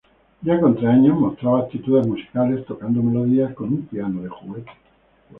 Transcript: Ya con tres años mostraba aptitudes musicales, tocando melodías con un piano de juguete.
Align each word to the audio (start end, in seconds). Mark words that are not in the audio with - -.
Ya 0.41 0.59
con 0.59 0.73
tres 0.73 0.87
años 0.87 1.15
mostraba 1.19 1.59
aptitudes 1.59 2.07
musicales, 2.07 2.65
tocando 2.65 3.03
melodías 3.03 3.53
con 3.53 3.67
un 3.71 3.85
piano 3.85 4.23
de 4.23 4.29
juguete. 4.29 4.71